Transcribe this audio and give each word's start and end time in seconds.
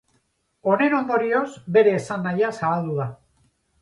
Honen 0.69 0.95
ondorioz 0.99 1.45
bere 1.77 1.93
esan 1.99 2.25
nahia 2.29 2.51
zabaldu 2.63 2.97
da. 3.05 3.09